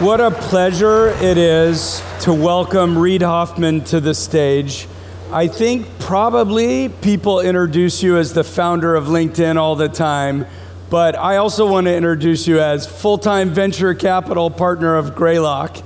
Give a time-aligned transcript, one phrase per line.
[0.00, 4.86] What a pleasure it is to welcome Reid Hoffman to the stage.
[5.32, 10.46] I think probably people introduce you as the founder of LinkedIn all the time,
[10.88, 15.78] but I also want to introduce you as full time venture capital partner of Greylock.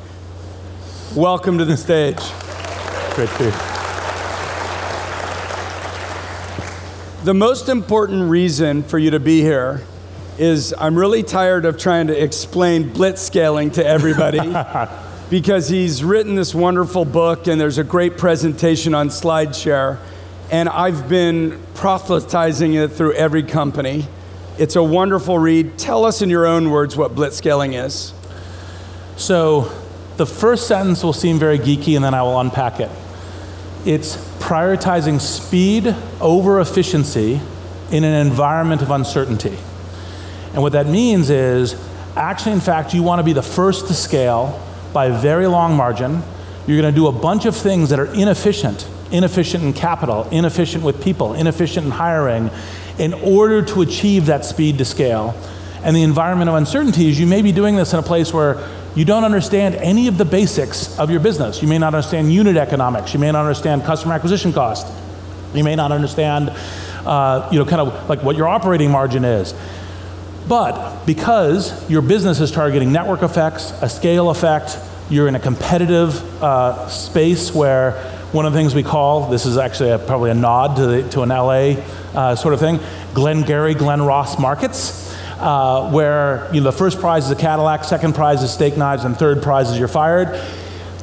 [1.17, 2.21] Welcome to the stage.
[3.15, 3.51] Great to.
[7.25, 9.87] The most important reason for you to be here
[10.43, 14.41] is I'm really tired of trying to explain blitzscaling to everybody
[15.31, 20.01] because he's written this wonderful book and there's a great presentation on SlideShare.
[20.51, 24.09] And I've been proselytizing it through every company.
[24.59, 25.79] It's a wonderful read.
[25.79, 28.13] Tell us in your own words what blitzscaling is.
[29.17, 29.71] So,
[30.17, 32.91] the first sentence will seem very geeky and then I will unpack it.
[33.87, 37.41] It's prioritizing speed over efficiency
[37.93, 39.57] in an environment of uncertainty.
[40.53, 41.75] And what that means is,
[42.17, 44.61] actually, in fact, you want to be the first to scale
[44.93, 46.23] by a very long margin.
[46.67, 50.83] You're going to do a bunch of things that are inefficient inefficient in capital, inefficient
[50.83, 52.51] with people, inefficient in hiring,
[52.99, 55.37] in order to achieve that speed to scale.
[55.85, 58.67] And the environment of uncertainty is you may be doing this in a place where
[58.95, 61.63] you don't understand any of the basics of your business.
[61.63, 63.13] You may not understand unit economics.
[63.15, 64.87] You may not understand customer acquisition cost.
[65.55, 66.51] You may not understand,
[67.05, 69.55] uh, you know, kind of like what your operating margin is.
[70.49, 76.43] But because your business is targeting network effects, a scale effect, you're in a competitive
[76.43, 77.93] uh, space where
[78.33, 81.09] one of the things we call this is actually a, probably a nod to, the,
[81.11, 81.77] to an LA
[82.15, 82.81] uh, sort of thing
[83.15, 88.15] Glengarry, Glen Ross markets, uh, where you know, the first prize is a Cadillac, second
[88.15, 90.41] prize is steak knives, and third prize is you're fired.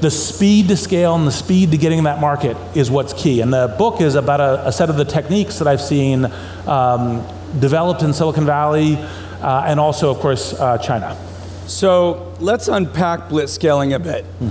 [0.02, 3.42] The speed to scale and the speed to getting that market is what's key.
[3.42, 6.26] And the book is about a, a set of the techniques that I've seen
[6.66, 7.28] um,
[7.60, 8.98] developed in Silicon Valley
[9.42, 11.18] uh, and also, of course, uh, China.
[11.68, 14.26] So let's unpack blitzscaling a bit.
[14.26, 14.50] Hmm.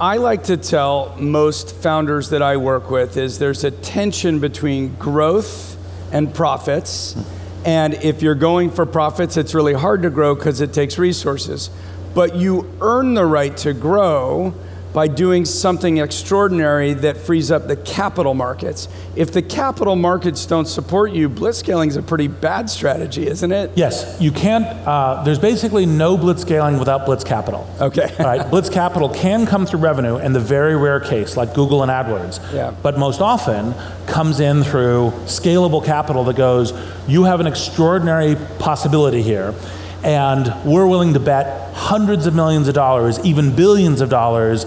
[0.00, 4.94] I like to tell most founders that I work with is there's a tension between
[4.96, 5.76] growth
[6.12, 7.14] and profits.
[7.14, 7.22] Hmm.
[7.66, 11.70] And if you're going for profits, it's really hard to grow because it takes resources.
[12.14, 14.54] But you earn the right to grow
[14.96, 18.88] by doing something extraordinary that frees up the capital markets.
[19.14, 23.72] If the capital markets don't support you, blitzscaling is a pretty bad strategy, isn't it?
[23.74, 24.64] Yes, you can't.
[24.64, 27.68] Uh, there's basically no blitzscaling without blitz capital.
[27.78, 28.10] Okay.
[28.18, 31.82] All right, blitz capital can come through revenue in the very rare case, like Google
[31.82, 32.54] and AdWords.
[32.54, 32.74] Yeah.
[32.82, 33.74] But most often
[34.06, 36.72] comes in through scalable capital that goes,
[37.06, 39.54] you have an extraordinary possibility here
[40.02, 44.64] and we're willing to bet hundreds of millions of dollars, even billions of dollars,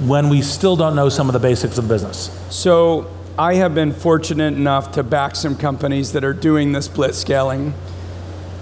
[0.00, 2.30] when we still don't know some of the basics of the business.
[2.50, 7.72] So, I have been fortunate enough to back some companies that are doing this scaling.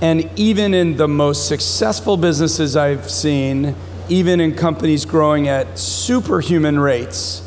[0.00, 3.74] And even in the most successful businesses I've seen,
[4.08, 7.42] even in companies growing at superhuman rates,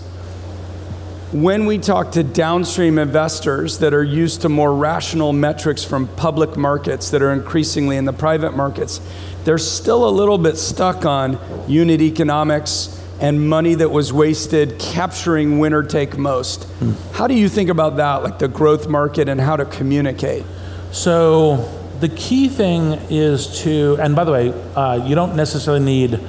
[1.34, 6.56] when we talk to downstream investors that are used to more rational metrics from public
[6.56, 9.02] markets that are increasingly in the private markets,
[9.44, 15.58] they're still a little bit stuck on unit economics and money that was wasted capturing
[15.58, 16.66] winner take most.
[16.66, 16.92] Hmm.
[17.14, 20.44] How do you think about that, like the growth market and how to communicate?
[20.92, 21.68] So,
[22.00, 26.20] the key thing is to, and by the way, uh, you don't necessarily need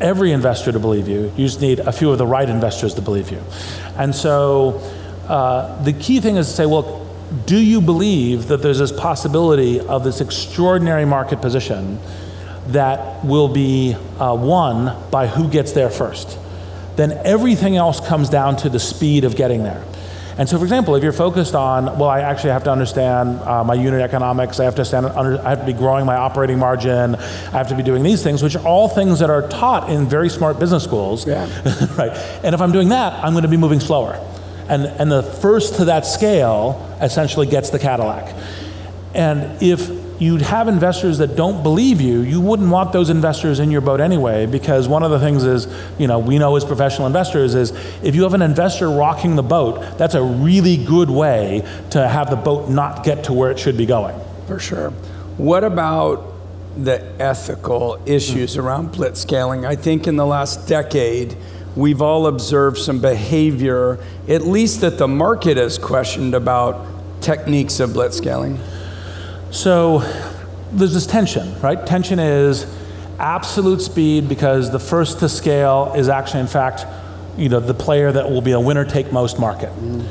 [0.00, 1.32] every investor to believe you.
[1.36, 3.42] You just need a few of the right investors to believe you.
[3.96, 4.78] And so
[5.28, 7.06] uh, the key thing is to say, well,
[7.46, 12.00] do you believe that there's this possibility of this extraordinary market position
[12.68, 16.38] that will be uh, won by who gets there first?
[16.96, 19.84] Then everything else comes down to the speed of getting there.
[20.38, 23.64] And so, for example, if you're focused on, well, I actually have to understand uh,
[23.64, 26.58] my unit economics, I have to stand, under, I have to be growing my operating
[26.58, 29.90] margin, I have to be doing these things, which are all things that are taught
[29.90, 31.26] in very smart business schools.
[31.26, 31.44] Yeah.
[31.98, 32.12] right.
[32.42, 34.18] And if I'm doing that, I'm going to be moving slower.
[34.68, 38.34] And, and the first to that scale essentially gets the Cadillac.
[39.14, 43.70] And if you'd have investors that don't believe you, you wouldn't want those investors in
[43.70, 45.66] your boat anyway, because one of the things is,
[45.98, 47.72] you know, we know as professional investors is
[48.02, 52.28] if you have an investor rocking the boat, that's a really good way to have
[52.28, 54.20] the boat not get to where it should be going.
[54.46, 54.90] For sure.
[55.38, 56.34] What about
[56.76, 58.66] the ethical issues mm-hmm.
[58.66, 59.66] around blitzscaling?
[59.66, 61.34] I think in the last decade,
[61.74, 66.86] we've all observed some behavior, at least that the market has questioned about
[67.22, 68.58] techniques of blitzscaling.
[69.50, 69.98] So
[70.72, 71.84] there's this tension, right?
[71.86, 72.66] Tension is
[73.18, 76.86] absolute speed because the first to scale is actually, in fact,
[77.36, 79.70] you know, the player that will be a winner take most market.
[79.70, 80.06] Mm.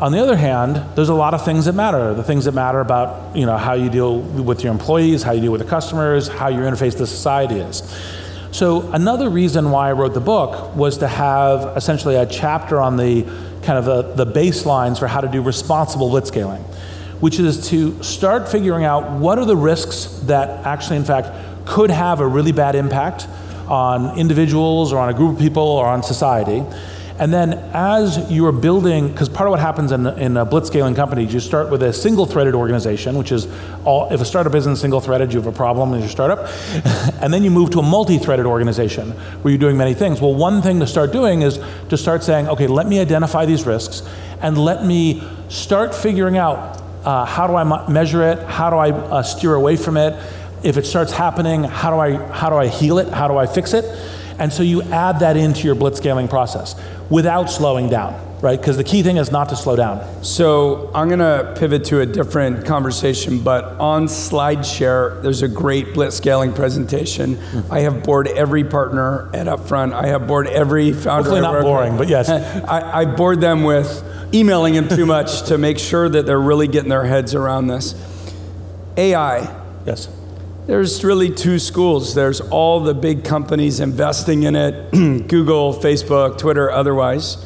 [0.00, 2.12] On the other hand, there's a lot of things that matter.
[2.12, 5.40] The things that matter about you know how you deal with your employees, how you
[5.40, 7.82] deal with the customers, how your interface to society is.
[8.50, 12.96] So another reason why I wrote the book was to have essentially a chapter on
[12.96, 13.22] the
[13.62, 16.62] kind of the, the baselines for how to do responsible blitzscaling,
[17.22, 21.30] which is to start figuring out what are the risks that actually, in fact,
[21.64, 23.28] could have a really bad impact
[23.68, 26.64] on individuals or on a group of people or on society.
[27.20, 30.96] And then as you are building, because part of what happens in, in a blitzscaling
[30.96, 33.46] company, you start with a single threaded organization, which is
[33.84, 36.48] all, if a startup isn't single threaded, you have a problem in your startup.
[37.22, 40.20] and then you move to a multi threaded organization where you're doing many things.
[40.20, 43.64] Well, one thing to start doing is to start saying, okay, let me identify these
[43.64, 44.02] risks
[44.40, 48.38] and let me start figuring out uh, how do I measure it?
[48.46, 50.14] How do I uh, steer away from it?
[50.62, 53.08] If it starts happening, how do I how do I heal it?
[53.08, 53.84] How do I fix it?
[54.38, 56.74] And so you add that into your blitzscaling process
[57.10, 58.58] without slowing down, right?
[58.58, 60.24] Because the key thing is not to slow down.
[60.24, 65.88] So I'm going to pivot to a different conversation, but on SlideShare, there's a great
[65.88, 67.36] blitzscaling presentation.
[67.36, 67.72] Mm-hmm.
[67.72, 69.92] I have bored every partner at Upfront.
[69.92, 71.30] I have bored every founder.
[71.30, 72.28] Hopefully not boring, but yes.
[72.68, 74.02] I, I bored them with
[74.34, 77.94] emailing them too much to make sure that they're really getting their heads around this.
[78.96, 79.62] AI.
[79.86, 80.08] Yes.
[80.66, 82.14] There's really two schools.
[82.14, 84.92] There's all the big companies investing in it
[85.28, 87.44] Google, Facebook, Twitter, otherwise.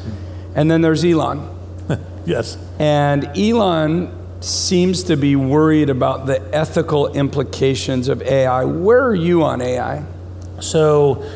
[0.55, 1.55] And then there's Elon.
[2.25, 2.57] yes.
[2.79, 8.65] And Elon seems to be worried about the ethical implications of AI.
[8.65, 10.05] Where are you on AI?
[10.59, 11.27] So,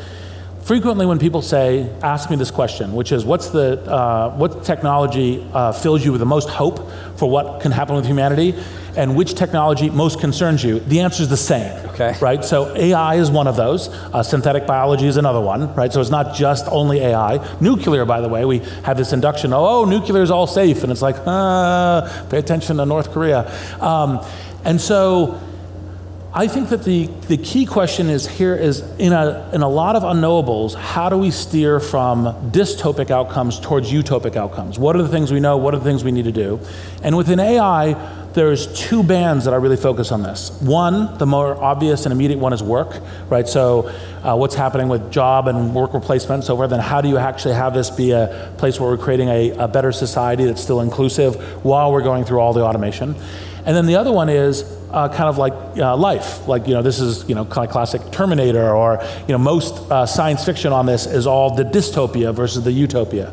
[0.72, 5.46] frequently when people say, ask me this question, which is, what's the, uh, what technology
[5.52, 8.54] uh, fills you with the most hope for what can happen with humanity?
[8.94, 11.72] and which technology most concerns you, the answer is the same.
[11.90, 12.14] Okay.
[12.20, 12.44] Right?
[12.44, 13.88] So AI is one of those.
[13.88, 15.90] Uh, synthetic biology is another one, right?
[15.90, 17.38] So it's not just only AI.
[17.58, 20.82] Nuclear, by the way, we have this induction, oh, oh nuclear is all safe.
[20.82, 23.50] And it's like, ah, pay attention to North Korea.
[23.80, 24.22] Um,
[24.62, 25.40] and so
[26.34, 29.96] I think that the, the key question is here is in a, in a lot
[29.96, 34.78] of unknowables, how do we steer from dystopic outcomes towards utopic outcomes?
[34.78, 35.58] What are the things we know?
[35.58, 36.58] What are the things we need to do?
[37.02, 37.92] And within AI,
[38.32, 40.50] there's two bands that I really focus on this.
[40.62, 43.46] One, the more obvious and immediate one is work, right?
[43.46, 43.92] So,
[44.22, 47.18] uh, what's happening with job and work replacement and so forth, and how do you
[47.18, 50.80] actually have this be a place where we're creating a, a better society that's still
[50.80, 53.16] inclusive while we're going through all the automation?
[53.66, 54.62] And then the other one is
[54.92, 56.46] uh, kind of like uh, life.
[56.46, 59.90] Like, you know, this is, you know, kind of classic Terminator, or, you know, most
[59.90, 63.32] uh, science fiction on this is all the dystopia versus the utopia.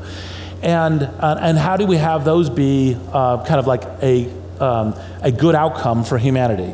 [0.62, 4.30] And, uh, and how do we have those be uh, kind of like a
[4.60, 6.74] um, a good outcome for humanity.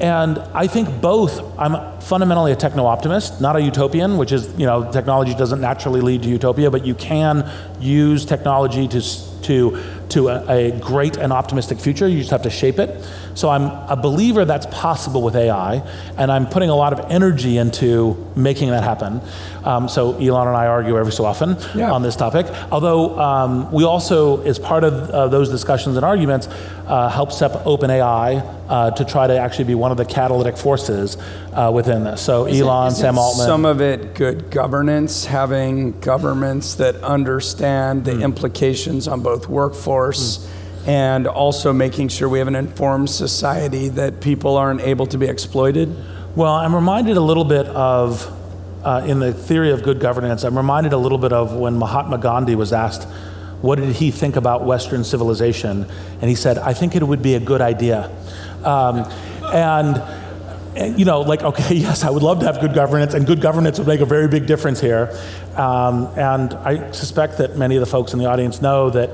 [0.00, 4.66] And I think both, I'm fundamentally a techno optimist, not a utopian, which is, you
[4.66, 7.48] know, technology doesn't naturally lead to utopia, but you can
[7.78, 9.00] use technology to,
[9.42, 12.08] to, to a, a great and optimistic future.
[12.08, 12.90] You just have to shape it.
[13.34, 15.82] So I'm a believer that's possible with AI,
[16.16, 19.20] and I'm putting a lot of energy into making that happen.
[19.64, 21.92] Um, so Elon and I argue every so often yeah.
[21.92, 22.46] on this topic.
[22.70, 26.48] Although um, we also, as part of uh, those discussions and arguments,
[26.86, 30.56] uh, help set up OpenAI uh, to try to actually be one of the catalytic
[30.56, 31.16] forces
[31.52, 32.20] uh, within this.
[32.20, 33.46] So is Elon, it, Sam Altman.
[33.46, 38.22] Some of it good governance, having governments that understand the mm.
[38.22, 40.38] implications on both workforce.
[40.38, 45.18] Mm and also making sure we have an informed society that people aren't able to
[45.18, 45.94] be exploited?
[46.34, 48.26] Well, I'm reminded a little bit of,
[48.84, 52.18] uh, in the theory of good governance, I'm reminded a little bit of when Mahatma
[52.18, 53.06] Gandhi was asked,
[53.60, 55.86] what did he think about Western civilization?
[56.20, 58.10] And he said, I think it would be a good idea.
[58.64, 59.08] Um,
[59.52, 59.98] and,
[60.76, 63.40] and, you know, like, okay, yes, I would love to have good governance, and good
[63.40, 65.16] governance would make a very big difference here.
[65.54, 69.10] Um, and I suspect that many of the folks in the audience know that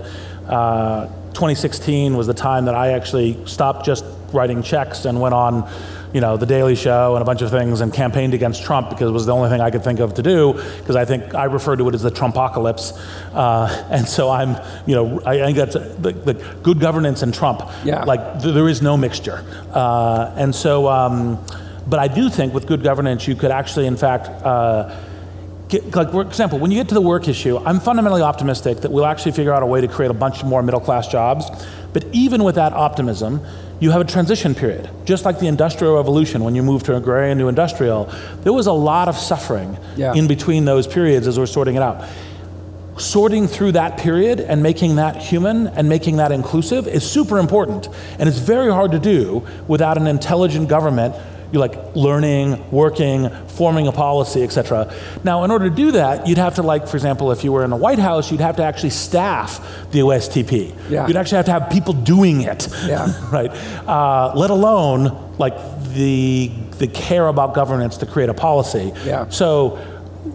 [0.49, 5.71] uh, 2016 was the time that I actually stopped just writing checks and went on,
[6.13, 9.09] you know, The Daily Show and a bunch of things and campaigned against Trump because
[9.09, 11.45] it was the only thing I could think of to do because I think I
[11.45, 12.93] refer to it as the Trumpocalypse.
[13.33, 17.33] Uh, and so I'm, you know, I, I think that's the, the, good governance and
[17.33, 17.63] Trump.
[17.85, 18.03] Yeah.
[18.03, 19.45] Like th- there is no mixture.
[19.73, 21.39] Uh, and so, um,
[21.87, 24.93] but I do think with good governance, you could actually, in fact, uh,
[25.69, 28.91] Get, like for example, when you get to the work issue, I'm fundamentally optimistic that
[28.91, 31.45] we'll actually figure out a way to create a bunch more middle class jobs.
[31.93, 33.45] But even with that optimism,
[33.81, 34.89] you have a transition period.
[35.05, 38.73] Just like the Industrial Revolution, when you moved to agrarian to industrial, there was a
[38.73, 40.15] lot of suffering yeah.
[40.15, 42.09] in between those periods as we're sorting it out.
[42.97, 47.89] Sorting through that period and making that human and making that inclusive is super important.
[48.19, 51.15] And it's very hard to do without an intelligent government
[51.53, 54.93] you like learning, working, forming a policy, etc.
[55.25, 57.65] Now, in order to do that, you'd have to like, for example, if you were
[57.65, 60.75] in the White House, you'd have to actually staff the OSTP.
[60.91, 61.07] Yeah.
[61.07, 62.69] You'd actually have to have people doing it.
[62.87, 63.31] Yeah.
[63.33, 63.51] right.
[63.87, 65.55] Uh, let alone like
[65.95, 68.93] the the care about governance to create a policy.
[69.05, 69.29] Yeah.
[69.31, 69.79] So,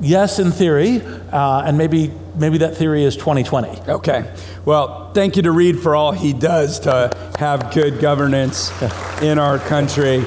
[0.01, 1.01] yes, in theory,
[1.31, 3.91] uh, and maybe maybe that theory is 2020.
[3.91, 4.29] Okay.
[4.65, 8.71] Well, thank you to Reid for all he does to have good governance
[9.21, 10.25] in our country.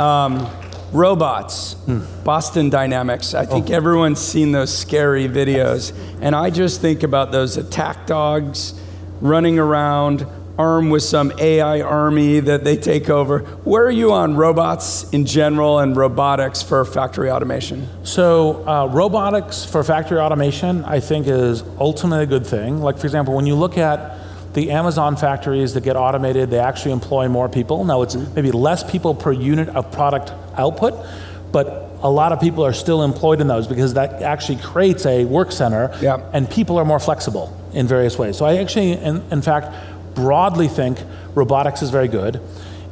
[0.00, 0.48] Um,
[0.92, 1.74] robots,
[2.24, 3.34] Boston Dynamics.
[3.34, 5.92] I think everyone's seen those scary videos.
[6.20, 8.74] And I just think about those attack dogs
[9.20, 10.26] running around,
[10.58, 13.40] armed with some AI army that they take over.
[13.64, 17.86] Where are you on robots in general and robotics for factory automation?
[18.02, 22.80] So, uh, robotics for factory automation, I think, is ultimately a good thing.
[22.80, 24.19] Like, for example, when you look at
[24.52, 27.84] the Amazon factories that get automated, they actually employ more people.
[27.84, 30.94] Now, it's maybe less people per unit of product output,
[31.52, 35.24] but a lot of people are still employed in those because that actually creates a
[35.24, 35.90] work center
[36.32, 38.36] and people are more flexible in various ways.
[38.36, 39.72] So, I actually, in, in fact,
[40.14, 40.98] broadly think
[41.34, 42.40] robotics is very good.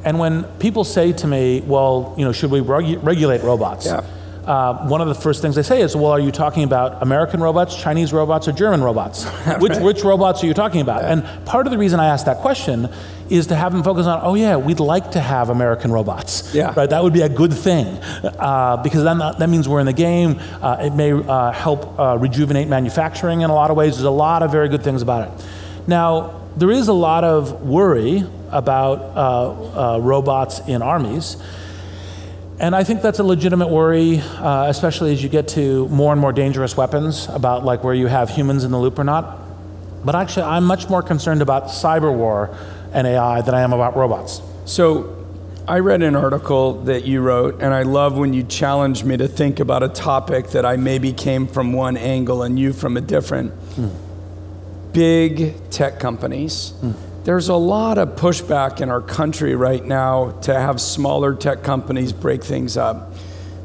[0.05, 3.85] And when people say to me, well, you know, should we regu- regulate robots?
[3.85, 4.03] Yeah.
[4.49, 7.39] Uh, one of the first things they say is, well, are you talking about American
[7.39, 9.25] robots, Chinese robots, or German robots?
[9.59, 11.05] which, which robots are you talking about?
[11.05, 12.89] And part of the reason I asked that question
[13.29, 16.51] is to have them focus on, oh, yeah, we'd like to have American robots.
[16.55, 16.73] Yeah.
[16.75, 16.89] Right?
[16.89, 17.85] That would be a good thing
[18.23, 20.39] uh, because then that, that means we're in the game.
[20.39, 23.97] Uh, it may uh, help uh, rejuvenate manufacturing in a lot of ways.
[23.97, 25.45] There's a lot of very good things about it.
[25.87, 31.37] Now, there is a lot of worry about uh, uh, robots in armies.
[32.59, 36.19] And I think that's a legitimate worry, uh, especially as you get to more and
[36.19, 39.39] more dangerous weapons about like where you have humans in the loop or not.
[40.03, 42.55] But actually, I'm much more concerned about cyber war
[42.91, 44.41] and AI than I am about robots.
[44.65, 45.15] So,
[45.67, 49.27] I read an article that you wrote, and I love when you challenge me to
[49.27, 53.01] think about a topic that I maybe came from one angle and you from a
[53.01, 53.53] different.
[54.93, 56.73] Big tech companies.
[57.29, 62.11] There's a lot of pushback in our country right now to have smaller tech companies
[62.11, 63.13] break things up.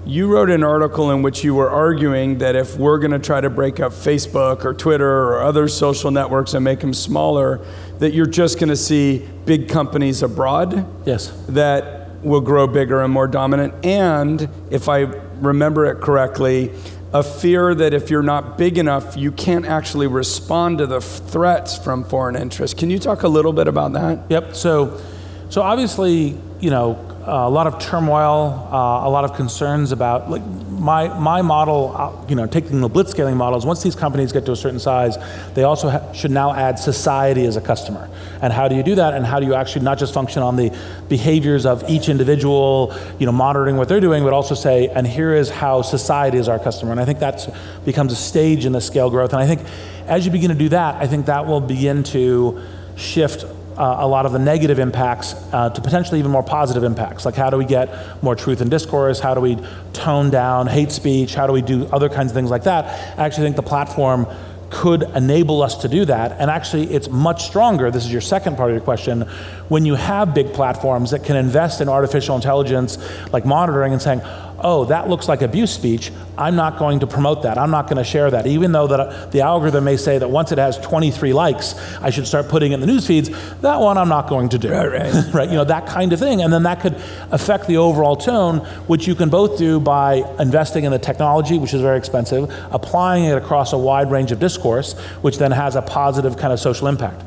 [0.05, 3.41] You wrote an article in which you were arguing that if we're going to try
[3.41, 7.65] to break up Facebook or Twitter or other social networks and make them smaller,
[8.01, 11.33] that you're just going to see big companies abroad Yes.
[11.49, 13.83] that will grow bigger and more dominant.
[13.83, 14.99] And if I
[15.41, 16.71] remember it correctly,
[17.15, 21.79] a fear that if you're not big enough, you can't actually respond to the threats
[21.79, 22.79] from foreign interests.
[22.79, 24.25] Can you talk a little bit about that?
[24.29, 24.57] Yep.
[24.57, 25.01] So,
[25.49, 30.43] so obviously, you know, a lot of turmoil, uh, a lot of concerns about like
[30.85, 31.95] my my model.
[31.97, 33.65] Uh, you know, taking the blitzscaling models.
[33.65, 35.17] Once these companies get to a certain size,
[35.55, 38.09] they also ha- should now add society as a customer.
[38.43, 39.15] And how do you do that?
[39.15, 40.77] And how do you actually not just function on the
[41.09, 45.35] behaviors of each individual, you know, monitoring what they're doing, but also say, and here
[45.35, 46.93] is how society is our customer.
[46.93, 47.49] And I think that
[47.85, 49.33] becomes a stage in the scale growth.
[49.33, 49.63] And I think
[50.07, 52.61] as you begin to do that, I think that will begin to
[52.97, 53.45] shift
[53.77, 57.25] uh, a lot of the negative impacts uh, to potentially even more positive impacts.
[57.25, 59.21] Like, how do we get more truth in discourse?
[59.21, 59.59] How do we
[59.93, 61.35] tone down hate speech?
[61.35, 63.19] How do we do other kinds of things like that?
[63.19, 64.27] I actually think the platform
[64.71, 66.33] could enable us to do that.
[66.41, 67.91] And actually, it's much stronger.
[67.91, 69.23] This is your second part of your question.
[69.69, 72.99] When you have big platforms that can invest in artificial intelligence,
[73.33, 74.21] like monitoring and saying,
[74.65, 76.11] oh, that looks like abuse speech.
[76.39, 77.59] I'm not going to promote that.
[77.59, 78.47] I'm not going to share that.
[78.47, 82.27] Even though that the algorithm may say that once it has 23 likes, I should
[82.27, 83.29] start putting it in the news feeds.
[83.61, 84.71] That one I'm not going to do.
[84.71, 85.25] Right, right.
[85.35, 85.49] right?
[85.49, 86.43] You know, that kind of thing.
[86.43, 86.95] And then that could
[87.31, 91.75] affect the overall tone, which you can both do by investing in the technology, which
[91.75, 95.83] is very expensive, applying it across a wide range of discourse, which then has a
[95.83, 97.23] positive kind of social impact.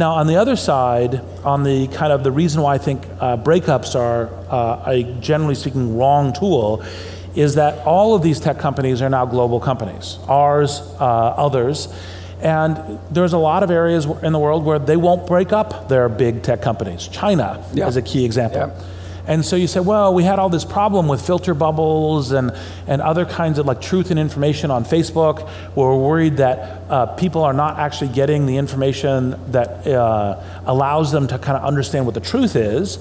[0.00, 3.36] Now, on the other side, on the kind of the reason why I think uh,
[3.36, 6.82] breakups are uh, a generally speaking wrong tool
[7.34, 11.04] is that all of these tech companies are now global companies, ours, uh,
[11.36, 11.88] others.
[12.40, 16.08] And there's a lot of areas in the world where they won't break up their
[16.08, 17.06] big tech companies.
[17.06, 17.86] China Yeah.
[17.86, 18.72] is a key example.
[18.74, 18.82] Yeah.
[19.26, 22.52] And so you say, well, we had all this problem with filter bubbles and,
[22.86, 25.48] and other kinds of like truth and information on Facebook.
[25.74, 31.12] Where we're worried that uh, people are not actually getting the information that uh, allows
[31.12, 32.98] them to kind of understand what the truth is.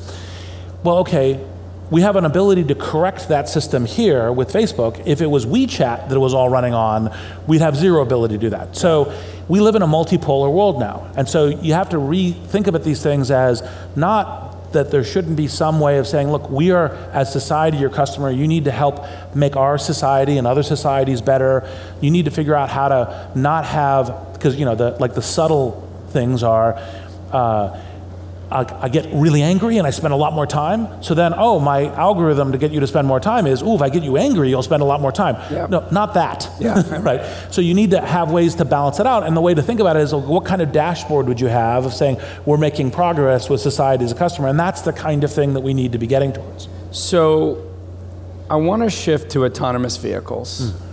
[0.84, 1.46] Well, okay,
[1.90, 5.02] we have an ability to correct that system here with Facebook.
[5.08, 7.16] If it was WeChat that it was all running on,
[7.48, 8.76] we'd have zero ability to do that.
[8.76, 9.12] So
[9.48, 11.12] we live in a multipolar world now.
[11.16, 15.48] And so you have to rethink about these things as not that there shouldn't be
[15.48, 19.04] some way of saying, look, we are, as society, your customer, you need to help
[19.36, 21.68] make our society and other societies better.
[22.02, 25.22] You need to figure out how to not have, because, you know, the, like the
[25.22, 26.76] subtle things are,
[27.32, 27.80] uh,
[28.52, 31.04] I, I get really angry and I spend a lot more time.
[31.04, 33.82] So then, oh, my algorithm to get you to spend more time is, ooh, if
[33.82, 35.36] I get you angry, you'll spend a lot more time.
[35.52, 35.68] Yeah.
[35.68, 36.50] No, not that.
[36.60, 37.00] Yeah.
[37.02, 37.22] right.
[37.52, 39.24] So you need to have ways to balance it out.
[39.24, 41.86] And the way to think about it is, what kind of dashboard would you have
[41.86, 44.48] of saying we're making progress with society as a customer?
[44.48, 46.68] And that's the kind of thing that we need to be getting towards.
[46.92, 47.72] So
[48.50, 50.72] I want to shift to autonomous vehicles.
[50.72, 50.89] Hmm.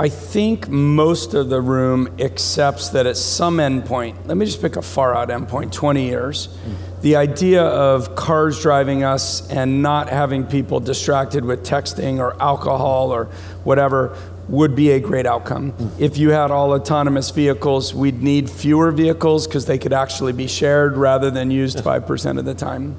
[0.00, 4.76] I think most of the room accepts that at some endpoint, let me just pick
[4.76, 6.56] a far out endpoint, 20 years,
[7.00, 13.10] the idea of cars driving us and not having people distracted with texting or alcohol
[13.10, 13.24] or
[13.64, 14.16] whatever
[14.48, 15.74] would be a great outcome.
[15.98, 20.46] If you had all autonomous vehicles, we'd need fewer vehicles because they could actually be
[20.46, 22.96] shared rather than used 5% of the time.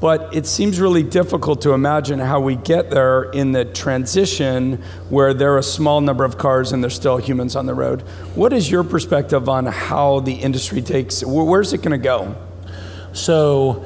[0.00, 5.34] But it seems really difficult to imagine how we get there in the transition where
[5.34, 8.00] there are a small number of cars and there's still humans on the road.
[8.34, 11.22] What is your perspective on how the industry takes?
[11.22, 12.34] Where's it going to go?
[13.12, 13.84] So,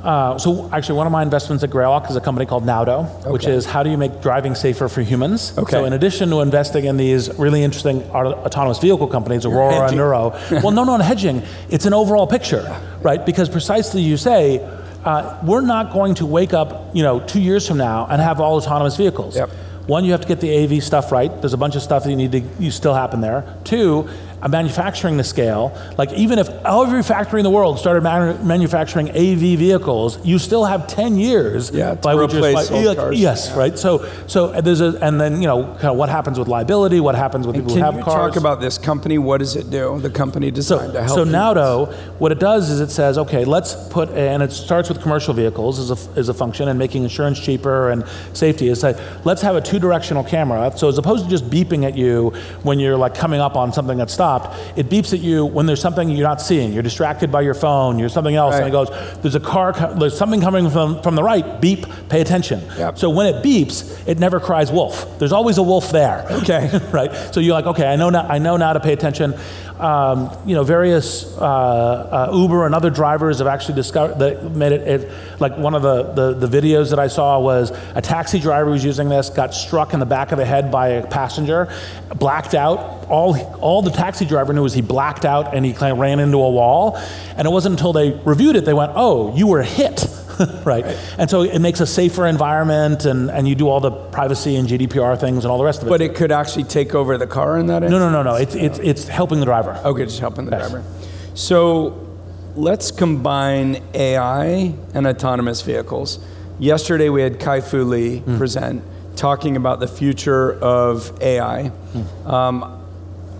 [0.00, 3.46] uh, so actually, one of my investments at Greylock is a company called Nauto, which
[3.46, 5.56] is how do you make driving safer for humans?
[5.58, 5.72] Okay.
[5.72, 9.92] So, in addition to investing in these really interesting autonomous vehicle companies, Aurora.
[9.94, 11.42] Nuro, well, no, no, hedging.
[11.68, 13.24] It's an overall picture, right?
[13.24, 14.78] Because precisely you say.
[15.04, 18.40] Uh, we're not going to wake up, you know, two years from now and have
[18.40, 19.36] all autonomous vehicles.
[19.36, 19.50] Yep.
[19.86, 21.28] One, you have to get the AV stuff right.
[21.40, 23.56] There's a bunch of stuff that you need to you still happen there.
[23.64, 24.08] Two,
[24.40, 25.76] a manufacturing the scale.
[25.98, 30.64] Like even if every factory in the world started manu- manufacturing AV vehicles, you still
[30.64, 33.18] have 10 years Yeah, to by which you're like- like- cars.
[33.20, 33.58] Yes, Yeah.
[33.58, 33.78] right.
[33.78, 37.14] So so there's a and then you know kind of what happens with liability, what
[37.14, 38.32] happens with people Can who have you cars.
[38.32, 39.16] talk about this company?
[39.18, 39.98] What does it do?
[40.00, 41.14] The company designed to help.
[41.16, 41.24] So.
[41.24, 45.34] Nauto, what it does is it says, okay, let's put, and it starts with commercial
[45.34, 48.68] vehicles as a, as a function and making insurance cheaper and safety.
[48.68, 50.70] Is say, let's have a two-directional camera.
[50.76, 52.30] So as opposed to just beeping at you
[52.62, 55.80] when you're like coming up on something that stopped, it beeps at you when there's
[55.80, 56.74] something you're not seeing.
[56.74, 57.98] You're distracted by your phone.
[57.98, 58.90] You're something else, and it goes,
[59.22, 61.60] there's a car, there's something coming from from the right.
[61.60, 62.60] Beep, pay attention.
[62.76, 62.98] Yep.
[62.98, 65.18] So when it beeps, it never cries wolf.
[65.18, 66.26] There's always a wolf there.
[66.42, 66.68] Okay.
[66.92, 67.10] right?
[67.32, 69.34] So you're like, okay, I know now, I know now to pay attention.
[69.78, 74.72] Um, you know, various uh, uh, Uber and other drivers have actually discovered that made
[74.72, 75.12] it, it.
[75.40, 78.84] Like one of the, the the videos that I saw was a taxi driver was
[78.84, 81.72] using this got struck in the back of the head by a passenger,
[82.14, 83.06] blacked out.
[83.08, 86.20] All all the taxi driver knew was he blacked out and he kind of ran
[86.20, 86.96] into a wall.
[87.36, 90.06] And it wasn't until they reviewed it they went, oh, you were hit.
[90.64, 90.84] right.
[91.18, 94.68] And so it makes a safer environment, and, and you do all the privacy and
[94.68, 95.90] GDPR things and all the rest of it.
[95.90, 98.34] But it could actually take over the car in that No, no, no, no.
[98.34, 99.80] It's, it's, it's helping the driver.
[99.84, 100.70] Okay, just helping the Yes.
[100.70, 100.84] driver.
[101.34, 102.08] So
[102.54, 106.18] let's combine AI and autonomous vehicles.
[106.58, 108.36] Yesterday we had Kai Fu Lee Hmm.
[108.38, 108.84] present
[109.16, 111.68] talking about the future of AI.
[111.68, 112.30] Hmm.
[112.30, 112.78] Um,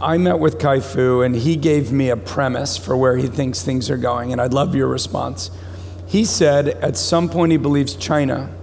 [0.01, 3.63] I met with Kai Fu and he gave me a premise for where he thinks
[3.63, 5.51] things are going, and I'd love your response.
[6.13, 8.55] He said at some point he believes China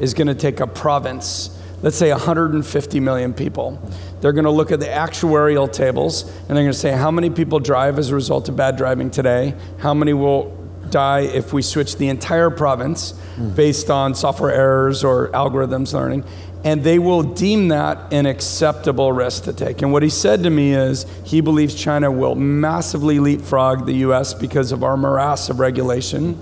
[0.00, 1.50] is going to take a province,
[1.82, 3.78] let's say 150 million people.
[4.22, 7.28] They're going to look at the actuarial tables and they're going to say how many
[7.28, 10.56] people drive as a result of bad driving today, how many will
[10.88, 13.12] die if we switch the entire province
[13.54, 16.24] based on software errors or algorithms learning.
[16.64, 19.82] And they will deem that an acceptable risk to take.
[19.82, 24.32] And what he said to me is he believes China will massively leapfrog the US
[24.32, 26.38] because of our morass of regulation.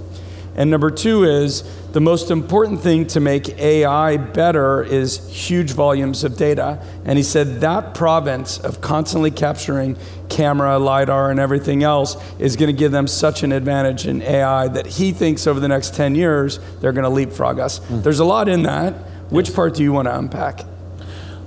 [0.56, 6.22] And number two is the most important thing to make AI better is huge volumes
[6.22, 6.80] of data.
[7.04, 9.96] And he said that province of constantly capturing
[10.28, 14.68] camera, LiDAR, and everything else is going to give them such an advantage in AI
[14.68, 17.78] that he thinks over the next 10 years they're going to leapfrog us.
[17.78, 18.02] Hmm.
[18.02, 18.92] There's a lot in that.
[19.30, 20.60] Which part do you want to unpack?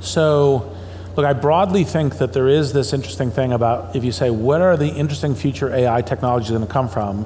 [0.01, 0.75] So,
[1.15, 4.61] look, I broadly think that there is this interesting thing about if you say, what
[4.61, 7.25] are the interesting future AI technologies going to come from?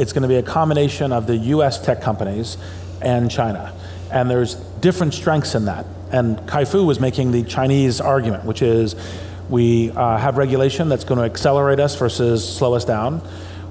[0.00, 2.56] It's going to be a combination of the US tech companies
[3.02, 3.74] and China.
[4.10, 5.84] And there's different strengths in that.
[6.10, 8.96] And Kai Fu was making the Chinese argument, which is
[9.50, 13.20] we uh, have regulation that's going to accelerate us versus slow us down.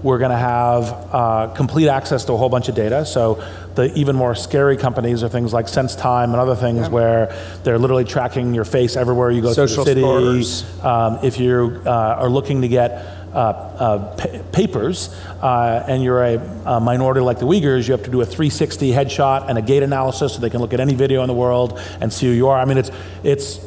[0.03, 3.07] We're going to have uh, complete access to a whole bunch of data.
[3.07, 3.43] So
[3.79, 8.03] the even more scary companies are things like SenseTime and other things where they're literally
[8.03, 10.81] tracking your face everywhere you go Social through the city.
[10.81, 12.91] Um, if you uh, are looking to get
[13.33, 18.03] uh, uh, pa- papers uh, and you're a, a minority like the Uyghurs, you have
[18.03, 20.95] to do a 360 headshot and a gait analysis so they can look at any
[20.95, 22.59] video in the world and see who you are.
[22.59, 22.91] I mean, it's
[23.23, 23.59] it's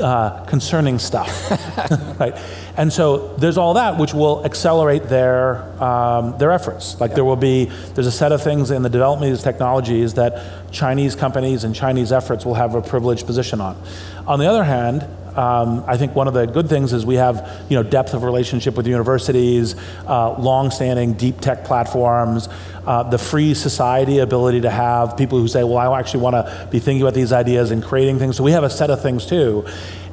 [0.00, 1.50] uh, concerning stuff,
[2.20, 2.36] right?
[2.76, 7.00] And so there's all that which will accelerate their um, their efforts.
[7.00, 10.14] Like there will be there's a set of things in the development of these technologies
[10.14, 13.80] that Chinese companies and Chinese efforts will have a privileged position on.
[14.26, 17.66] On the other hand, Um, I think one of the good things is we have
[17.68, 19.74] you know depth of relationship with universities,
[20.06, 22.48] uh, long-standing deep tech platforms,
[22.86, 26.68] uh, the free society ability to have people who say, well, I actually want to
[26.70, 28.36] be thinking about these ideas and creating things.
[28.36, 29.66] So we have a set of things too.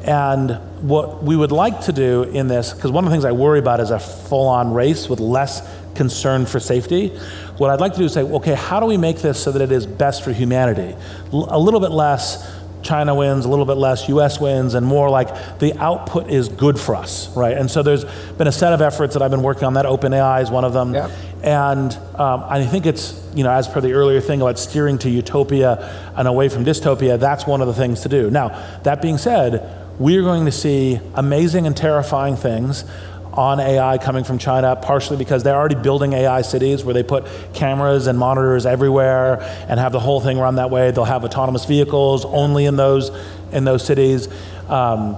[0.03, 3.33] And what we would like to do in this, because one of the things I
[3.33, 5.61] worry about is a full-on race with less
[5.93, 7.09] concern for safety.
[7.57, 9.61] What I'd like to do is say, okay, how do we make this so that
[9.61, 10.95] it is best for humanity?
[11.31, 12.49] L- a little bit less
[12.81, 16.79] China wins, a little bit less US wins, and more like the output is good
[16.79, 17.57] for us, right?
[17.57, 18.05] And so there's
[18.37, 19.73] been a set of efforts that I've been working on.
[19.73, 20.93] That OpenAI is one of them.
[20.93, 21.09] Yeah.
[21.43, 25.09] And um, I think it's, you know, as per the earlier thing about steering to
[25.09, 28.29] utopia and away from dystopia, that's one of the things to do.
[28.29, 28.49] Now,
[28.83, 32.85] that being said, we're going to see amazing and terrifying things
[33.33, 37.25] on AI coming from China, partially because they're already building AI cities where they put
[37.53, 40.91] cameras and monitors everywhere and have the whole thing run that way.
[40.91, 43.11] They'll have autonomous vehicles only in those
[43.51, 44.27] in those cities.
[44.67, 45.17] Um,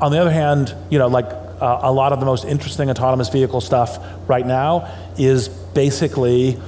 [0.00, 3.28] on the other hand, you know, like uh, a lot of the most interesting autonomous
[3.30, 6.60] vehicle stuff right now is basically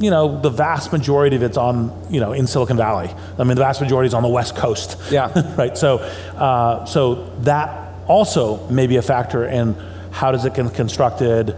[0.00, 3.10] you know, the vast majority of it's on, you know, in Silicon Valley.
[3.38, 4.98] I mean, the vast majority is on the West Coast.
[5.10, 5.54] Yeah.
[5.58, 5.76] right.
[5.76, 9.76] So, uh, so that also may be a factor in
[10.10, 11.56] how does it get constructed?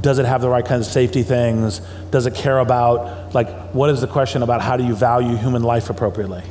[0.00, 1.80] Does it have the right kinds of safety things?
[2.10, 5.62] Does it care about, like, what is the question about how do you value human
[5.62, 6.42] life appropriately?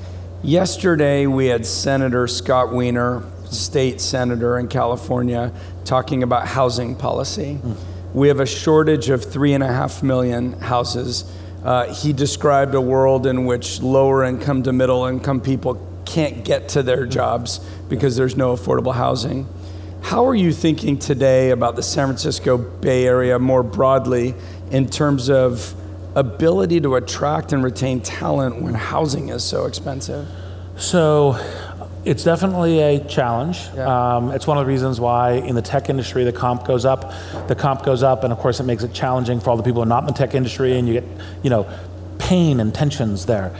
[0.43, 5.51] Yesterday, we had Senator Scott Wiener, state senator in California,
[5.85, 7.59] talking about housing policy.
[7.61, 7.77] Mm.
[8.13, 11.31] We have a shortage of three and a half million houses.
[11.63, 16.69] Uh, he described a world in which lower income to middle income people can't get
[16.69, 19.47] to their jobs because there's no affordable housing.
[20.01, 24.33] How are you thinking today about the San Francisco Bay Area more broadly
[24.69, 25.73] in terms of
[26.15, 30.27] ability to attract and retain talent when housing is so expensive?
[30.75, 31.37] So,
[32.03, 33.59] it's definitely a challenge.
[33.75, 34.15] Yeah.
[34.15, 37.13] Um, it's one of the reasons why in the tech industry the comp goes up.
[37.47, 39.81] The comp goes up, and of course it makes it challenging for all the people
[39.81, 41.05] who are not in the tech industry, and you get,
[41.43, 41.69] you know,
[42.17, 43.55] pain and tensions there.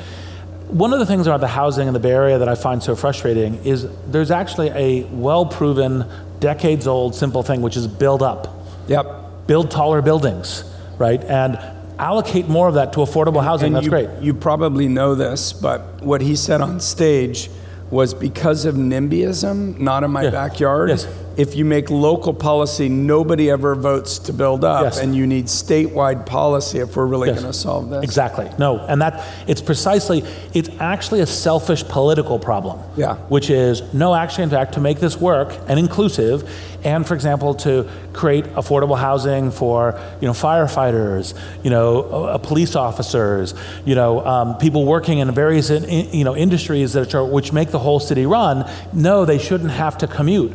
[0.71, 2.95] One of the things about the housing in the Bay Area that I find so
[2.95, 6.05] frustrating is there's actually a well-proven
[6.39, 8.47] decades old simple thing, which is build up.
[8.87, 9.47] Yep.
[9.47, 10.63] Build taller buildings,
[10.97, 11.21] right?
[11.25, 11.59] And
[11.99, 13.67] allocate more of that to affordable housing.
[13.67, 14.09] And That's you, great.
[14.21, 17.49] You probably know this, but what he said on stage
[17.89, 20.29] was because of NIMBYism, not in my Yeah.
[20.29, 20.89] backyard.
[20.89, 21.05] Yes.
[21.37, 24.99] If you make local policy, nobody ever votes to build up, Yes.
[24.99, 27.39] and you need statewide policy if we're really Yes.
[27.39, 28.03] going to solve this.
[28.03, 28.49] Exactly.
[28.57, 32.79] No, and that it's precisely it's actually a selfish political problem.
[32.97, 33.15] Yeah.
[33.29, 36.43] Which is no, actually, in fact, to make this work and inclusive,
[36.83, 42.75] and for example, to create affordable housing for you know firefighters, you know, uh, police
[42.75, 43.53] officers,
[43.85, 47.71] you know, um, people working in various in, you know industries that are which make
[47.71, 48.65] the whole city run.
[48.93, 50.51] No, they shouldn't have to commute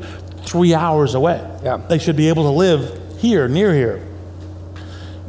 [0.46, 1.38] three hours away.
[1.62, 1.76] Yeah.
[1.76, 4.06] They should be able to live here, near here.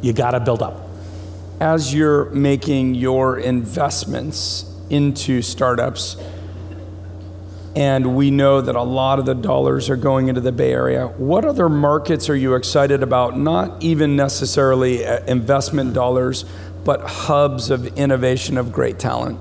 [0.00, 0.88] You got to build up.
[1.60, 6.16] As you're making your investments into startups,
[7.74, 11.06] and we know that a lot of the dollars are going into the Bay Area.
[11.06, 13.38] What other markets are you excited about?
[13.38, 16.44] Not even necessarily uh, investment dollars,
[16.84, 19.38] but hubs of innovation of great talent.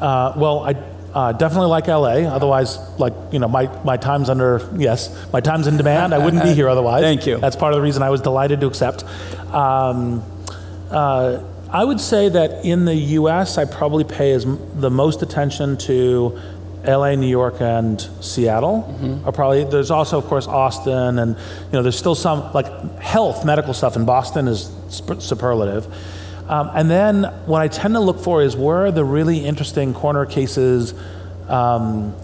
[0.00, 2.26] Uh, well, I uh, definitely like LA.
[2.28, 6.12] Otherwise, like you know, my, my time's under yes, my time's in demand.
[6.12, 7.02] I wouldn't be here otherwise.
[7.02, 7.38] Thank you.
[7.38, 9.04] That's part of the reason I was delighted to accept.
[9.54, 10.22] Um,
[10.90, 15.22] uh, I would say that in the U.S., I probably pay as m- the most
[15.22, 16.40] attention to
[16.84, 18.82] L.A., New York, and Seattle.
[19.00, 19.26] Mm-hmm.
[19.28, 22.66] Are probably there's also, of course, Austin, and you know, there's still some like
[23.00, 25.86] health medical stuff in Boston is sp- superlative.
[26.48, 29.94] Um, and then what I tend to look for is where are the really interesting
[29.94, 30.92] corner cases,
[31.48, 32.14] um,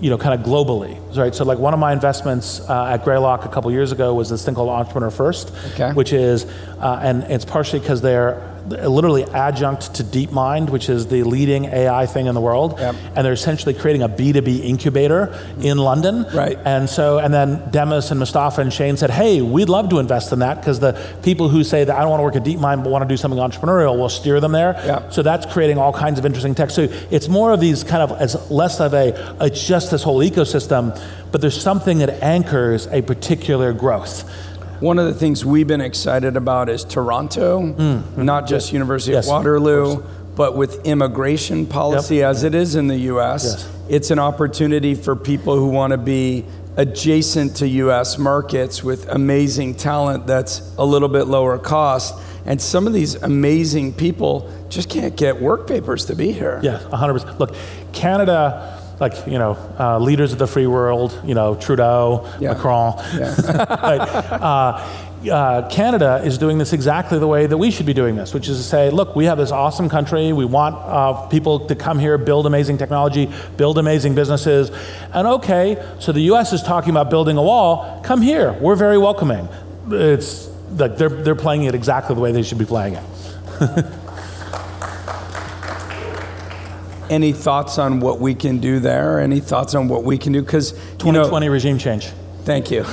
[0.00, 1.34] you know, kind of globally, right?
[1.34, 4.44] So like one of my investments uh, at Greylock a couple years ago was this
[4.44, 5.92] thing called Entrepreneur First, Okay.
[5.92, 6.44] which is,
[6.80, 12.06] uh, and it's partially because they're literally adjunct to DeepMind, which is the leading AI
[12.06, 12.94] thing in the world, Yep.
[13.16, 16.26] and they're essentially creating a B2B incubator in London.
[16.34, 16.58] Right.
[16.64, 20.32] And so, and then Demis and Mustafa and Shane said, hey, we'd love to invest
[20.32, 22.84] in that because the people who say that I don't want to work at DeepMind
[22.84, 24.74] but want to do something entrepreneurial will steer them there.
[24.84, 25.08] Yeah.
[25.10, 26.70] So that's creating all kinds of interesting tech.
[26.70, 30.18] So it's more of these kind of as less of a, it's just this whole
[30.20, 30.98] ecosystem,
[31.30, 34.24] but there's something that anchors a particular growth.
[34.80, 38.24] One of the things we've been excited about is Toronto, hmm.
[38.24, 40.02] not just University Yes, of of Waterloo,
[40.36, 43.68] but with immigration policy as it is in the US, Yes.
[43.88, 46.44] it's an opportunity for people who want to be
[46.76, 52.14] adjacent to US markets with amazing talent that's a little bit lower cost.
[52.46, 56.60] And some of these amazing people just can't get work papers to be here.
[56.62, 57.38] Yeah, 100%.
[57.40, 57.54] Look,
[57.92, 62.52] Canada like you know uh, leaders of the free world, you know Trudeau, Yeah.
[62.54, 62.96] Macron.
[62.96, 64.24] Right.
[64.48, 68.32] Uh, uh, Canada is doing this exactly the way that we should be doing this,
[68.32, 70.32] which is to say, look, we have this awesome country.
[70.32, 74.70] We want uh, people to come here, build amazing technology, build amazing businesses.
[75.12, 78.00] And okay, so the US is talking about building a wall.
[78.04, 78.52] Come here.
[78.60, 79.48] We're very welcoming.
[79.90, 83.02] It's like they're, they're playing it exactly the way they should be playing it.
[87.10, 89.20] Any thoughts on what we can do there?
[89.20, 90.42] Any thoughts on what we can do?
[90.42, 90.72] Because
[91.04, 92.08] you know, 2020 regime change.
[92.44, 92.82] thank you.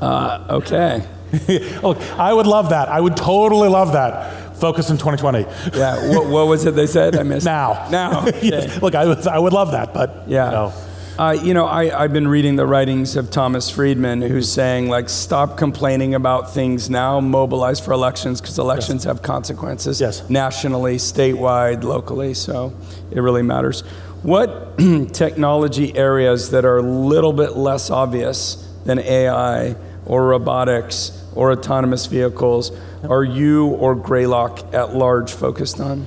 [0.00, 1.06] uh, okay.
[1.82, 2.88] Look, I would love that.
[2.88, 4.56] I would totally love that.
[4.56, 5.40] Focus in 2020.
[5.76, 6.08] Yeah.
[6.16, 7.16] What, what was it they said?
[7.16, 7.44] I missed.
[7.58, 7.86] Now.
[7.90, 8.26] Now.
[8.42, 8.80] Yes.
[8.82, 10.50] Look, I would, I would love that, but Yeah.
[10.50, 10.72] no.
[11.18, 15.08] Uh, you know, I, I've been reading the writings of Thomas Friedman, who's saying, like,
[15.08, 20.30] stop complaining about things now, mobilize for elections, because elections have consequences Yes.
[20.30, 22.34] nationally, statewide, locally.
[22.34, 22.72] So
[23.10, 23.80] it really matters.
[24.22, 24.78] What
[25.12, 28.54] technology areas that are a little bit less obvious
[28.84, 29.74] than AI
[30.06, 32.70] or robotics or autonomous vehicles
[33.08, 36.06] are you or Greylock at large focused on?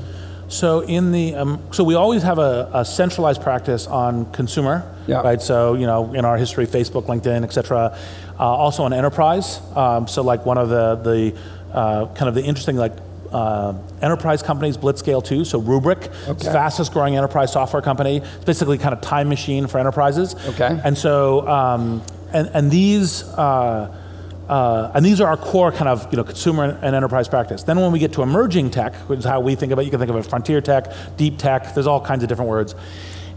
[0.52, 5.22] So in the um, so we always have a, a centralized practice on consumer, Yeah.
[5.22, 5.42] right?
[5.42, 7.98] So you know in our history, Facebook, LinkedIn, et cetera.
[8.40, 9.60] Uh, also on enterprise.
[9.76, 11.34] Um, so like one of the the
[11.74, 12.94] uh, kind of the interesting like.
[13.32, 15.46] Uh, enterprise companies, Blitzscale too.
[15.46, 16.52] so Rubrik, Okay.
[16.52, 18.18] fastest growing enterprise software company.
[18.18, 20.36] It's basically kind of time machine for enterprises.
[20.50, 20.78] Okay.
[20.84, 22.02] And so, um,
[22.34, 23.88] and, and these, uh,
[24.50, 27.64] uh, and these are our core kind of you know consumer and enterprise practice.
[27.64, 29.92] Then when we get to emerging tech, which is how we think about, it, you
[29.92, 31.74] can think of it frontier tech, deep tech.
[31.74, 32.76] There's all kinds of different words.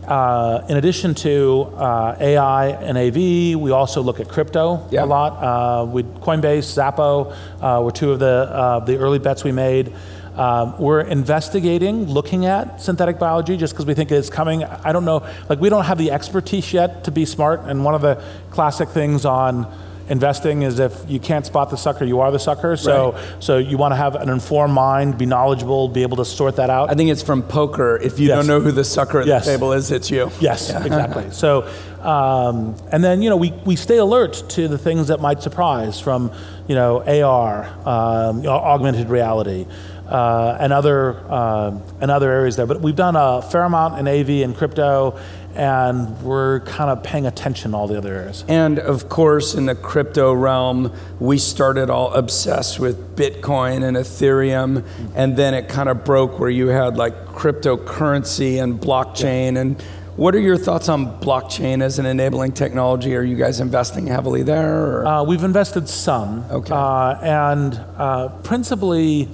[0.06, 5.04] Uh, in addition to uh, AI and AV, we also look at crypto Yeah.
[5.04, 5.32] a lot.
[5.42, 9.94] Uh, with Coinbase, Xapo uh, were two of the uh, the early bets we made.
[10.36, 14.64] Um, we're investigating, looking at synthetic biology just because we think it's coming.
[14.64, 17.60] I don't know, like we don't have the expertise yet to be smart.
[17.66, 19.72] And one of the classic things on
[20.08, 22.76] investing is if you can't spot the sucker, you are the sucker.
[22.76, 23.22] So, Right.
[23.40, 26.70] so you want to have an informed mind, be knowledgeable, be able to sort that
[26.70, 26.90] out.
[26.90, 27.96] I think it's from poker.
[28.02, 28.36] If you Yes.
[28.38, 29.44] don't know who the sucker at Yes.
[29.46, 30.30] the table is, it's you.
[30.40, 31.24] Yes, exactly.
[31.30, 31.64] So,
[32.02, 36.00] um, and then you know we, we stay alert to the things that might surprise
[36.00, 36.30] from
[36.68, 39.66] you know AR, um, you know, augmented reality,
[40.08, 42.66] uh, and other um and other areas there.
[42.66, 45.16] But we've done a fair amount in AV and crypto,
[45.54, 48.44] and we're kind of paying attention to all the other areas.
[48.48, 54.84] And of course, in the crypto realm, we started all obsessed with Bitcoin and Ethereum,
[55.14, 59.58] and then it kind of broke where you had like cryptocurrency and blockchain.
[59.58, 59.80] And
[60.16, 63.16] what are your thoughts on blockchain as an enabling technology?
[63.16, 65.06] Are you guys investing heavily there?
[65.06, 66.44] Uh, we've invested some.
[66.50, 66.72] Okay.
[66.72, 69.28] Uh, and uh, principally,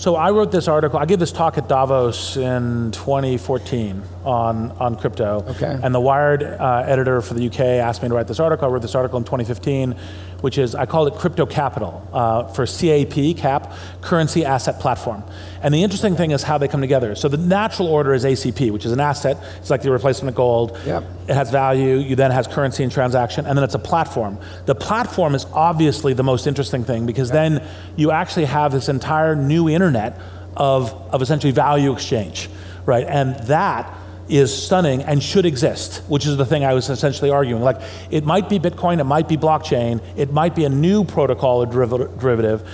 [0.00, 0.98] so I wrote this article.
[0.98, 5.44] I gave this talk at Davos in 2014 on, on crypto.
[5.46, 5.78] Okay.
[5.82, 8.66] And the Wired uh, editor for the UK asked me to write this article.
[8.66, 9.94] I wrote this article in 2015,
[10.40, 15.22] which is, I call it Crypto Capital uh, for CAP, CAP, Currency Asset Platform.
[15.62, 17.14] And the interesting thing is how they come together.
[17.14, 19.36] So the natural order is ACP, which is an asset.
[19.58, 20.78] It's like the replacement of gold.
[20.86, 21.04] Yep.
[21.28, 21.96] It has value.
[21.96, 24.38] You then has currency and transaction, and then it's a platform.
[24.66, 29.36] The platform is obviously the most interesting thing because then you actually have this entire
[29.36, 30.18] new internet
[30.56, 32.48] of, of essentially value exchange,
[32.86, 33.06] right?
[33.06, 33.94] And that
[34.30, 37.62] is stunning and should exist, which is the thing I was essentially arguing.
[37.62, 41.62] Like, it might be Bitcoin, it might be blockchain, it might be a new protocol
[41.62, 42.68] or deriv- derivative,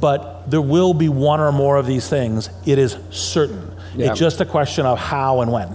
[0.00, 2.50] but there will be one or more of these things.
[2.66, 3.74] It is certain.
[3.94, 4.10] Yeah.
[4.10, 5.74] It's just a question of how and when.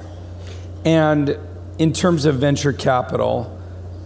[0.85, 1.37] And
[1.77, 3.56] in terms of venture capital,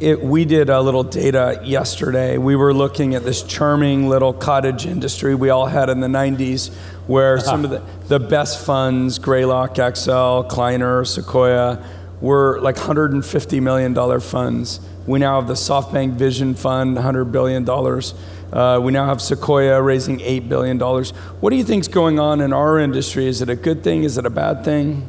[0.01, 2.37] it, we did a little data yesterday.
[2.37, 6.73] We were looking at this charming little cottage industry we all had in the 90s,
[7.05, 11.85] where some of the, the best funds, Greylock, Accel, Kleiner, Sequoia,
[12.19, 14.79] were like $150 million funds.
[15.05, 17.67] We now have the SoftBank Vision Fund, $100 billion.
[17.69, 20.79] Uh, we now have Sequoia raising $8 billion.
[20.79, 23.27] What do you think's going on in our industry?
[23.27, 24.03] Is it a good thing?
[24.03, 25.07] Is it a bad thing?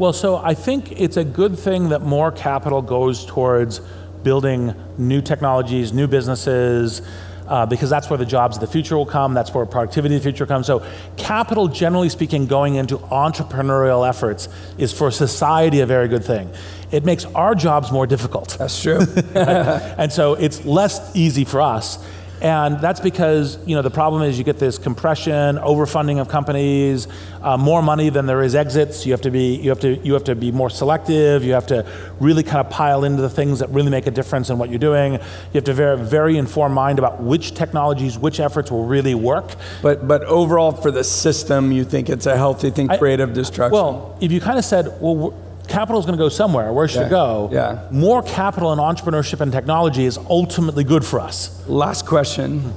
[0.00, 3.82] Well, so I think it's a good thing that more capital goes towards
[4.22, 7.02] building new technologies, new businesses,
[7.46, 9.34] uh, because that's where the jobs of the future will come.
[9.34, 10.66] That's where productivity of the future comes.
[10.66, 10.82] So,
[11.18, 16.50] capital, generally speaking, going into entrepreneurial efforts is for society a very good thing.
[16.90, 18.56] It makes our jobs more difficult.
[18.58, 19.00] That's true.
[19.34, 22.02] and so it's less easy for us.
[22.40, 27.06] And that's because you know the problem is you get this compression, overfunding of companies,
[27.42, 29.04] uh, more money than there is exits.
[29.04, 31.44] You have to be you have to you have to be more selective.
[31.44, 31.86] You have to
[32.18, 34.78] really kind of pile into the things that really make a difference in what you're
[34.78, 35.14] doing.
[35.14, 35.20] You
[35.54, 39.56] have to very very informed mind about which technologies, which efforts will really work.
[39.82, 43.72] But but overall, for the system, you think it's a healthy thing, creative destruction.
[43.72, 45.34] Well, if you kind of said, well
[45.70, 46.72] capital is going to go somewhere.
[46.72, 47.48] Where should Yeah, it go?
[47.52, 47.88] yeah.
[47.90, 51.62] More capital in entrepreneurship and technology is ultimately good for us.
[51.66, 52.74] Last question.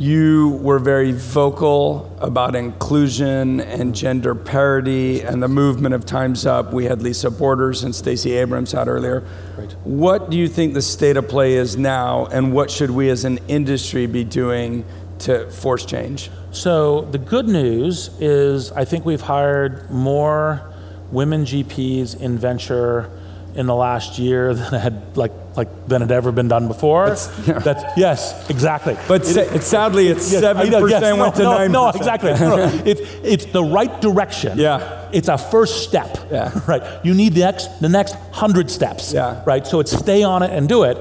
[0.00, 6.72] You were very vocal about inclusion and gender parity and the movement of Time's Up.
[6.72, 9.24] We had Lisa Borders and Stacey Abrams out earlier.
[9.56, 9.72] Great.
[9.82, 13.24] What do you think the state of play is now, and what should we as
[13.24, 14.84] an industry be doing
[15.20, 16.30] to force change?
[16.52, 20.67] So the good news is I think we've hired more
[21.10, 23.10] women GPs in venture
[23.54, 27.06] in the last year than had like like than had ever been done before.
[27.08, 27.58] That's- yeah.
[27.58, 28.96] That's yes, exactly.
[29.08, 31.72] But sa- it's sadly, it's seven yes, percent no, went to no, nine.
[31.72, 32.32] No, exactly.
[32.34, 32.82] No, no.
[32.84, 34.58] It's it's the right direction.
[34.58, 35.08] Yeah.
[35.12, 36.16] It's a first step.
[36.30, 36.52] Yeah.
[36.68, 36.82] Right.
[37.04, 39.12] You need the next the next hundred steps.
[39.12, 39.42] Yeah.
[39.44, 39.66] Right.
[39.66, 40.98] So it's stay on it and do it.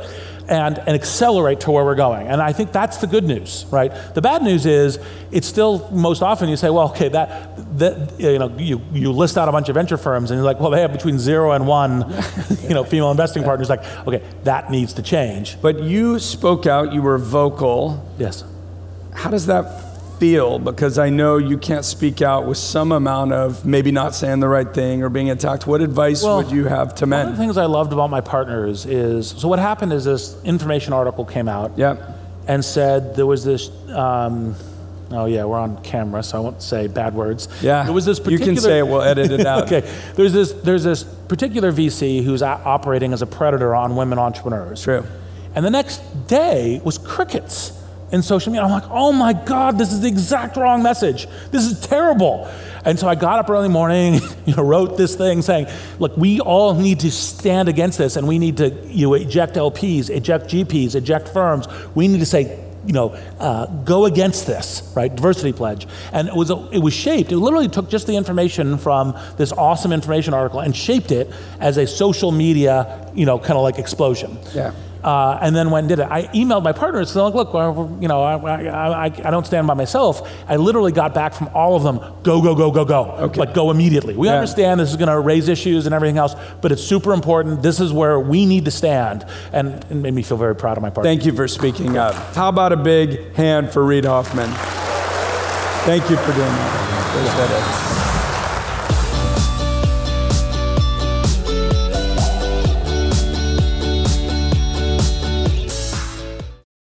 [0.49, 2.29] And, and accelerate to where we're going.
[2.29, 3.91] And I think that's the good news, right?
[4.15, 4.97] The bad news is
[5.29, 9.37] it's still most often you say, well, okay, that, that you know, you, you list
[9.37, 11.67] out a bunch of venture firms and you're like, well, they have between zero and
[11.67, 12.01] one,
[12.63, 13.69] you know, female investing partners.
[13.69, 15.61] Like, okay, that needs to change.
[15.61, 18.03] But you spoke out, you were vocal.
[18.17, 18.43] Yes.
[19.13, 20.57] How does that feel?
[20.59, 24.47] Because I know you can't speak out with some amount of maybe not saying the
[24.47, 25.67] right thing or being attacked.
[25.67, 27.19] What advice Well, would you have to men?
[27.25, 30.35] One of the things I loved about my partners is so what happened is this
[30.43, 32.01] information article came out Yep.
[32.47, 33.69] and said there was this.
[33.89, 34.55] Um,
[35.11, 37.47] oh yeah, we're on camera, so I won't say bad words.
[37.61, 37.83] Yeah.
[37.83, 38.19] there was this.
[38.19, 38.51] particular.
[38.51, 39.63] You can say it, we'll edit it out.
[39.71, 39.81] okay,
[40.15, 40.51] there's this.
[40.53, 44.83] There's this particular VC who's a- operating as a predator on women entrepreneurs.
[44.83, 45.05] True.
[45.55, 47.73] And the next day was crickets
[48.11, 48.63] in social media.
[48.63, 51.27] I'm like, oh my God, this is the exact wrong message.
[51.51, 52.49] This is terrible.
[52.85, 55.67] And so I got up early morning, you know, wrote this thing saying,
[55.99, 59.55] look, we all need to stand against this and we need to you know, eject
[59.55, 61.67] LPs, eject GPs, eject firms.
[61.95, 65.13] We need to say, you know, uh, go against this, right?
[65.13, 65.87] Diversity pledge.
[66.13, 69.91] And it was, it was shaped, it literally took just the information from this awesome
[69.91, 74.37] information article and shaped it as a social media, you know, kind of like explosion.
[74.55, 74.73] Yeah.
[75.03, 77.11] Uh, and then when did it, I emailed my partners.
[77.11, 80.29] So like, look, well, you know, I, I, I, don't stand by myself.
[80.47, 81.97] I literally got back from all of them.
[82.23, 83.11] Go, go, go, go, go.
[83.11, 83.39] Okay.
[83.39, 84.15] Like go immediately.
[84.15, 84.35] We Yeah.
[84.35, 87.61] understand this is going to raise issues and everything else, but it's super important.
[87.61, 90.83] This is where we need to stand, and it made me feel very proud of
[90.83, 91.09] my partners.
[91.11, 92.13] Thank you for speaking up.
[92.35, 94.49] How about a big hand for Reid Hoffman?
[95.85, 97.86] Thank you for doing that.